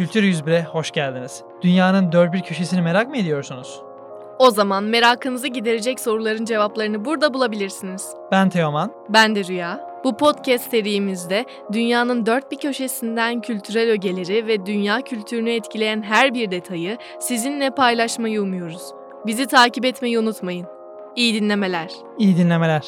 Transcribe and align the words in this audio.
Kültür 0.00 0.22
101'e 0.22 0.64
hoş 0.64 0.90
geldiniz. 0.90 1.42
Dünyanın 1.62 2.12
dört 2.12 2.32
bir 2.32 2.40
köşesini 2.40 2.82
merak 2.82 3.08
mı 3.08 3.16
ediyorsunuz? 3.16 3.82
O 4.38 4.50
zaman 4.50 4.84
merakınızı 4.84 5.48
giderecek 5.48 6.00
soruların 6.00 6.44
cevaplarını 6.44 7.04
burada 7.04 7.34
bulabilirsiniz. 7.34 8.14
Ben 8.32 8.48
Teoman. 8.48 8.92
Ben 9.08 9.34
de 9.34 9.44
Rüya. 9.44 9.80
Bu 10.04 10.16
podcast 10.16 10.70
serimizde 10.70 11.44
dünyanın 11.72 12.26
dört 12.26 12.52
bir 12.52 12.56
köşesinden 12.56 13.40
kültürel 13.40 13.90
ögeleri 13.90 14.46
ve 14.46 14.66
dünya 14.66 15.00
kültürünü 15.00 15.50
etkileyen 15.50 16.02
her 16.02 16.34
bir 16.34 16.50
detayı 16.50 16.98
sizinle 17.18 17.70
paylaşmayı 17.70 18.42
umuyoruz. 18.42 18.82
Bizi 19.26 19.46
takip 19.46 19.84
etmeyi 19.84 20.18
unutmayın. 20.18 20.66
İyi 21.16 21.34
dinlemeler. 21.34 21.90
İyi 22.18 22.36
dinlemeler. 22.36 22.82